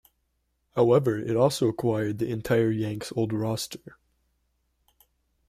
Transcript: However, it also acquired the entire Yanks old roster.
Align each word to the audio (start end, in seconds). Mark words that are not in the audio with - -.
However, 0.75 1.19
it 1.19 1.35
also 1.35 1.67
acquired 1.67 2.17
the 2.17 2.25
entire 2.27 2.71
Yanks 2.71 3.13
old 3.15 3.31
roster. 3.33 3.99